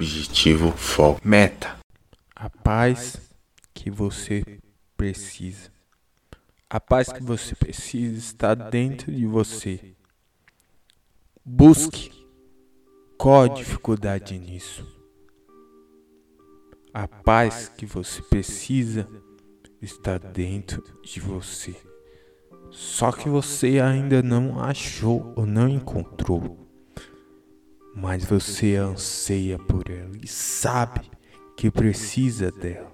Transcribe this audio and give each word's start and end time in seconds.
objetivo, 0.00 0.72
foco, 0.72 1.20
meta. 1.22 1.78
A 2.34 2.48
paz 2.48 3.20
que 3.74 3.90
você 3.90 4.42
precisa. 4.96 5.70
A 6.70 6.80
paz 6.80 7.12
que 7.12 7.22
você 7.22 7.54
precisa 7.54 8.16
está 8.16 8.54
dentro 8.54 9.12
de 9.12 9.26
você. 9.26 9.94
Busque. 11.44 12.10
Qual 13.18 13.42
a 13.42 13.48
dificuldade 13.48 14.38
nisso? 14.38 14.86
A 16.94 17.06
paz 17.06 17.68
que 17.68 17.84
você 17.84 18.22
precisa 18.22 19.06
está 19.82 20.16
dentro 20.16 20.82
de 21.02 21.20
você. 21.20 21.76
Só 22.70 23.12
que 23.12 23.28
você 23.28 23.78
ainda 23.80 24.22
não 24.22 24.58
achou 24.62 25.34
ou 25.36 25.44
não 25.44 25.68
encontrou. 25.68 26.69
Mas 27.94 28.24
você 28.24 28.76
anseia 28.76 29.58
por 29.58 29.90
ela 29.90 30.16
e 30.22 30.26
sabe 30.28 31.10
que 31.56 31.70
precisa 31.70 32.50
dela. 32.50 32.90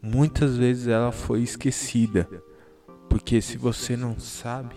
Muitas 0.00 0.56
vezes 0.56 0.86
ela 0.86 1.10
foi 1.10 1.42
esquecida, 1.42 2.28
porque 3.08 3.40
se 3.40 3.56
você 3.56 3.96
não 3.96 4.18
sabe, 4.18 4.76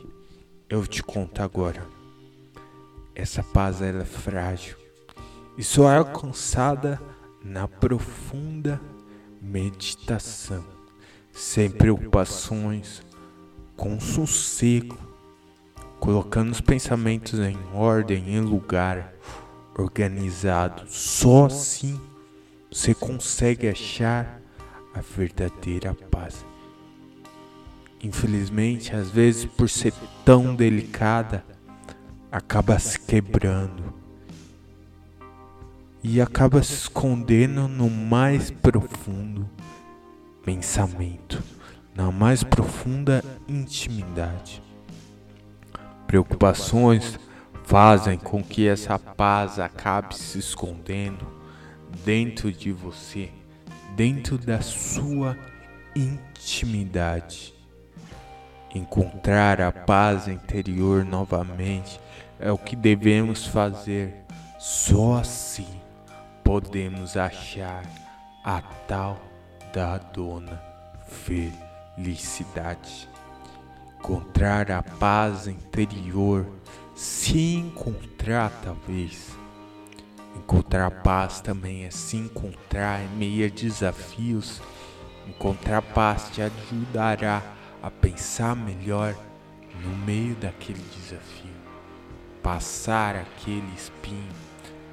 eu 0.69 0.85
te 0.85 1.03
conto 1.03 1.41
agora. 1.41 1.85
Essa 3.13 3.43
paz 3.43 3.81
ela 3.81 4.01
é 4.01 4.05
frágil 4.05 4.77
e 5.57 5.63
só 5.63 5.91
é 5.91 5.97
alcançada 5.97 7.01
na 7.43 7.67
profunda 7.67 8.79
meditação, 9.41 10.63
sem 11.31 11.69
preocupações, 11.69 13.01
com 13.75 13.99
sossego, 13.99 14.97
colocando 16.07 16.53
os 16.53 16.61
pensamentos 16.61 17.37
em 17.37 17.57
ordem, 17.73 18.33
em 18.33 18.39
lugar 18.39 19.13
organizado. 19.77 20.83
Só 20.87 21.47
assim 21.47 21.99
você 22.71 22.93
consegue 22.93 23.67
achar 23.67 24.39
a 24.95 25.01
verdadeira 25.01 25.93
paz. 26.09 26.45
Infelizmente, 28.01 28.95
às 28.95 29.11
vezes, 29.11 29.43
por 29.43 29.67
ser 29.67 29.93
tão 30.23 30.55
delicada, 30.55 31.43
acaba 32.31 32.79
se 32.79 32.97
quebrando 32.97 33.93
e 36.01 36.21
acaba 36.21 36.63
se 36.63 36.71
escondendo 36.71 37.67
no 37.67 37.89
mais 37.89 38.49
profundo 38.49 39.45
pensamento, 40.41 41.43
na 41.93 42.09
mais 42.13 42.45
profunda 42.45 43.21
intimidade. 43.45 44.65
Preocupações 46.07 47.19
fazem 47.65 48.17
com 48.17 48.41
que 48.41 48.65
essa 48.65 48.97
paz 48.97 49.59
acabe 49.59 50.15
se 50.15 50.39
escondendo 50.39 51.27
dentro 52.05 52.49
de 52.49 52.71
você, 52.71 53.29
dentro 53.93 54.37
da 54.37 54.61
sua 54.61 55.37
intimidade. 55.93 57.53
Encontrar 58.73 59.59
a 59.59 59.71
paz 59.71 60.29
interior 60.29 61.03
novamente 61.03 61.99
é 62.39 62.51
o 62.51 62.57
que 62.57 62.75
devemos 62.75 63.45
fazer. 63.45 64.23
Só 64.57 65.15
assim 65.15 65.67
podemos 66.41 67.17
achar 67.17 67.83
a 68.45 68.61
tal 68.61 69.19
da 69.73 69.97
dona 69.97 70.61
felicidade. 71.05 73.09
Encontrar 73.99 74.71
a 74.71 74.83
paz 74.83 75.47
interior, 75.47 76.45
se 76.95 77.55
encontrar 77.55 78.51
talvez. 78.63 79.37
Encontrar 80.35 80.91
paz 81.01 81.41
também 81.41 81.85
é 81.85 81.91
se 81.91 82.15
encontrar 82.15 83.01
em 83.01 83.09
meio 83.17 83.45
a 83.45 83.49
desafios. 83.49 84.61
Encontrar 85.27 85.81
paz 85.81 86.29
te 86.31 86.41
ajudará 86.41 87.41
a 87.81 87.91
pensar 87.91 88.55
melhor 88.55 89.15
no 89.83 89.95
meio 90.05 90.35
daquele 90.35 90.83
desafio. 90.95 91.57
Passar 92.41 93.15
aquele 93.15 93.73
espinho, 93.75 94.31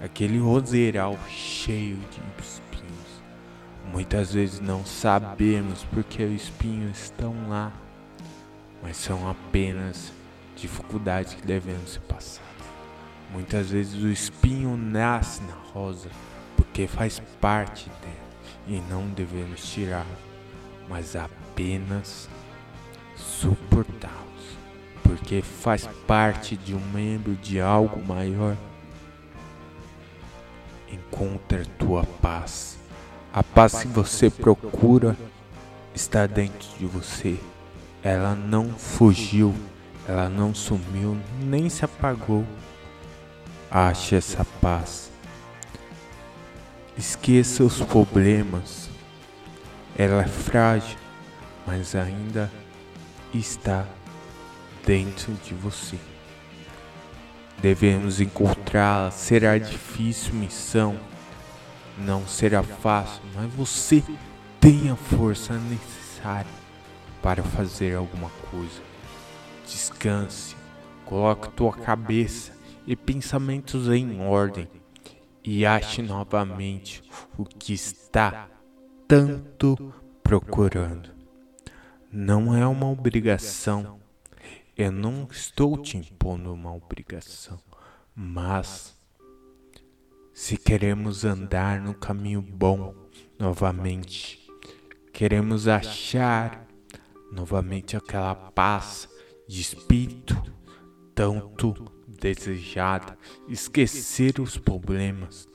aquele 0.03 0.39
roseiral 0.39 1.17
cheio 1.29 1.97
de 1.97 2.21
espinhos. 2.43 3.23
Muitas 3.93 4.33
vezes 4.33 4.61
não 4.61 4.85
sabemos 4.85 5.85
porque 5.93 6.25
os 6.25 6.43
espinhos 6.43 6.99
estão 6.99 7.49
lá, 7.49 7.73
mas 8.85 8.99
são 8.99 9.29
apenas 9.31 10.13
dificuldades 10.55 11.33
que 11.33 11.47
devemos 11.47 11.95
ser 11.95 12.01
passadas. 12.01 12.45
Muitas 13.33 13.71
vezes 13.71 13.95
o 13.95 14.09
espinho 14.09 14.77
nasce 14.77 15.43
na 15.43 15.55
rosa 15.73 16.11
porque 16.55 16.87
faz 16.87 17.19
parte 17.41 17.89
dela 18.03 18.15
e 18.69 18.83
não 18.91 19.09
devemos 19.09 19.73
tirar, 19.73 20.07
mas 20.87 21.17
apenas 21.17 22.29
suportá-los, 23.17 24.59
porque 25.03 25.41
faz 25.41 25.89
parte 26.07 26.55
de 26.55 26.75
um 26.75 26.93
membro 26.93 27.35
de 27.37 27.59
algo 27.61 28.05
maior. 28.07 28.55
Encontra 30.93 31.65
tua 31.79 32.05
paz. 32.21 32.79
A 33.33 33.43
paz 33.43 33.81
que 33.81 33.89
você 33.89 34.29
procura 34.29 35.17
está 35.95 36.27
dentro 36.27 36.69
de 36.79 36.87
você. 36.87 37.39
Ela 38.05 38.35
não 38.35 38.69
fugiu, 38.69 39.55
ela 40.07 40.29
não 40.29 40.55
sumiu, 40.55 41.19
nem 41.41 41.71
se 41.71 41.87
apagou. 41.87 42.45
Ache 43.71 44.15
essa 44.15 44.45
paz. 44.61 45.11
Esqueça 46.99 47.65
os 47.65 47.81
problemas. 47.81 48.91
Ela 49.97 50.21
é 50.21 50.27
frágil, 50.27 50.99
mas 51.67 51.95
ainda 51.95 52.53
está 53.33 53.87
dentro 54.85 55.33
de 55.43 55.55
você. 55.55 55.99
Devemos 57.63 58.21
encontrá-la. 58.21 59.11
Será 59.11 59.57
difícil 59.57 60.35
missão, 60.35 61.01
não 61.97 62.29
será 62.29 62.63
fácil, 62.63 63.23
mas 63.35 63.51
você 63.55 64.03
tem 64.61 64.91
a 64.91 64.97
força 64.97 65.55
necessária 65.55 66.64
para 67.25 67.43
fazer 67.43 67.97
alguma 67.97 68.29
coisa. 68.51 68.83
Descanse, 69.65 70.55
coloque 71.07 71.49
tua 71.53 71.73
cabeça 71.73 72.53
e 72.87 72.95
pensamentos 72.95 73.89
em 73.89 74.21
ordem 74.21 74.69
e 75.43 75.65
ache 75.65 76.03
novamente 76.03 77.03
o 77.39 77.47
que 77.47 77.73
está 77.73 78.47
tanto 79.09 79.95
procurando. 80.23 81.09
Não 82.13 82.55
é 82.55 82.67
uma 82.67 82.91
obrigação. 82.91 83.99
Eu 84.77 84.93
não 84.93 85.27
estou 85.31 85.79
te 85.79 85.97
impondo 85.97 86.53
uma 86.53 86.75
obrigação, 86.75 87.59
mas 88.15 89.01
se 90.35 90.59
queremos 90.59 91.25
andar 91.25 91.81
no 91.81 91.95
caminho 91.95 92.43
bom 92.43 92.95
novamente, 93.39 94.47
queremos 95.11 95.67
achar 95.67 96.64
novamente 97.31 97.97
aquela 97.97 98.35
paz 98.35 99.09
de 99.47 99.61
espírito 99.61 100.35
tanto 101.15 101.75
desejada, 102.07 103.17
esquecer 103.49 104.41
os 104.41 104.57
problemas, 104.57 105.49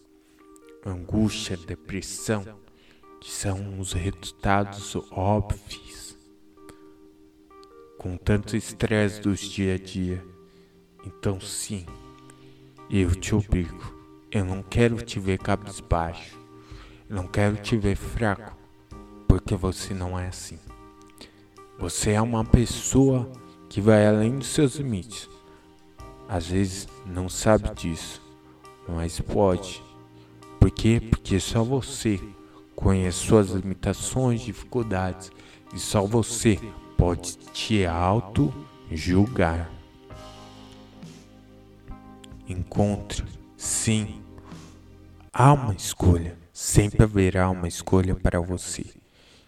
angústia, 0.86 1.58
depressão, 1.58 2.46
que 3.20 3.30
são 3.30 3.80
os 3.80 3.92
resultados 3.92 4.96
óbvios 5.12 6.18
com 7.98 8.16
tanto 8.16 8.56
estresse 8.56 9.20
dos 9.20 9.42
dia 9.42 9.76
a 9.76 9.78
dia. 9.78 10.26
Então, 11.06 11.40
sim, 11.40 11.86
eu 12.90 13.14
te 13.14 13.36
obrigo. 13.36 14.00
Eu 14.32 14.46
não 14.46 14.64
quero 14.64 15.04
te 15.04 15.20
ver 15.20 15.38
cabisbaixo. 15.38 16.40
Não 17.10 17.28
quero 17.28 17.58
te 17.58 17.76
ver 17.76 17.98
fraco, 17.98 18.56
porque 19.28 19.54
você 19.56 19.94
não 19.94 20.18
é 20.18 20.28
assim. 20.28 20.60
Você 21.80 22.12
é 22.12 22.22
uma 22.22 22.44
pessoa 22.44 23.32
que 23.70 23.80
vai 23.80 24.06
além 24.06 24.38
dos 24.38 24.48
seus 24.48 24.76
limites. 24.76 25.30
Às 26.28 26.48
vezes 26.48 26.90
não 27.06 27.30
sabe 27.30 27.74
disso, 27.74 28.22
mas 28.86 29.22
pode. 29.22 29.82
Por 30.60 30.70
quê? 30.70 31.02
Porque 31.10 31.40
só 31.40 31.64
você 31.64 32.20
conhece 32.76 33.20
suas 33.20 33.52
limitações, 33.52 34.42
dificuldades, 34.42 35.32
e 35.74 35.80
só 35.80 36.06
você 36.06 36.60
pode 36.98 37.38
te 37.54 37.86
auto-julgar. 37.86 39.72
Encontre, 42.46 43.24
sim, 43.56 44.22
há 45.32 45.54
uma 45.54 45.74
escolha, 45.74 46.38
sempre 46.52 47.04
haverá 47.04 47.50
uma 47.50 47.70
escolha 47.70 48.16
para 48.16 48.42
você. 48.42 48.86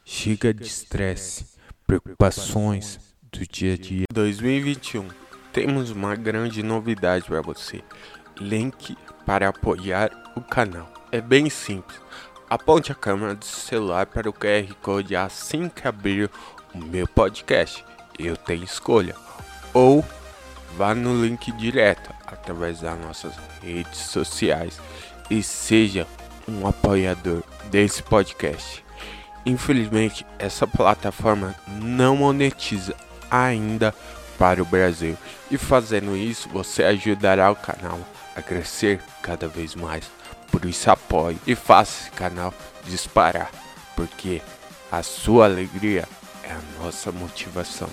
Chega 0.05 0.53
de 0.53 0.65
estresse, 0.65 1.50
preocupações 1.91 2.99
do 3.33 3.45
dia 3.45 3.73
a 3.73 3.77
dia. 3.77 4.05
2021, 4.13 5.09
temos 5.51 5.91
uma 5.91 6.15
grande 6.15 6.63
novidade 6.63 7.25
para 7.25 7.41
você. 7.41 7.83
Link 8.39 8.97
para 9.25 9.49
apoiar 9.49 10.09
o 10.33 10.39
canal. 10.39 10.89
é 11.11 11.19
bem 11.19 11.49
simples. 11.49 11.99
Aponte 12.49 12.93
a 12.93 12.95
câmera 12.95 13.35
do 13.35 13.43
celular 13.43 14.05
para 14.05 14.29
o 14.29 14.33
QR 14.33 14.73
Code 14.81 15.17
assim 15.17 15.67
que 15.67 15.85
abrir 15.85 16.31
o 16.73 16.77
meu 16.77 17.05
podcast. 17.09 17.83
Eu 18.17 18.37
tenho 18.37 18.63
escolha. 18.63 19.13
Ou 19.73 20.05
vá 20.77 20.95
no 20.95 21.21
link 21.21 21.51
direto 21.51 22.09
através 22.25 22.79
das 22.79 22.97
nossas 23.01 23.33
redes 23.61 23.99
sociais 23.99 24.79
e 25.29 25.43
seja 25.43 26.07
um 26.47 26.65
apoiador 26.65 27.43
desse 27.69 28.01
podcast. 28.01 28.81
Infelizmente, 29.45 30.25
essa 30.37 30.67
plataforma 30.67 31.55
não 31.67 32.15
monetiza 32.15 32.95
ainda 33.29 33.93
para 34.37 34.61
o 34.61 34.65
Brasil. 34.65 35.17
E 35.49 35.57
fazendo 35.57 36.15
isso, 36.15 36.49
você 36.49 36.83
ajudará 36.83 37.51
o 37.51 37.55
canal 37.55 37.99
a 38.35 38.41
crescer 38.41 39.01
cada 39.21 39.47
vez 39.47 39.75
mais. 39.75 40.09
Por 40.51 40.65
isso 40.65 40.91
apoie 40.91 41.37
e 41.47 41.55
faça 41.55 42.03
esse 42.03 42.11
canal 42.11 42.53
disparar, 42.85 43.49
porque 43.95 44.41
a 44.91 45.01
sua 45.01 45.45
alegria 45.45 46.07
é 46.43 46.51
a 46.51 46.83
nossa 46.83 47.11
motivação. 47.11 47.89